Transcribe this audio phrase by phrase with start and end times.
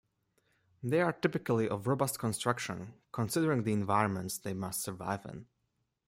[0.81, 5.45] They are typically of robust construction considering the environments they must survive in.